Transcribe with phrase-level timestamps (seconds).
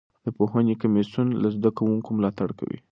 [0.25, 2.79] د پوهنې کمیسیون له زده کوونکو ملاتړ کوي.